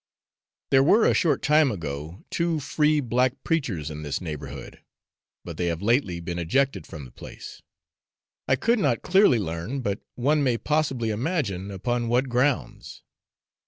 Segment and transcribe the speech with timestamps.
[0.71, 4.81] There were a short time ago two free black preachers in this neighbourhood,
[5.45, 7.61] but they have lately been ejected from the place.
[8.47, 13.03] I could not clearly learn, but one may possibly imagine, upon what grounds.